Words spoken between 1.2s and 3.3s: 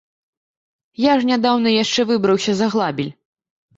ж нядаўна яшчэ выбраўся з аглабель!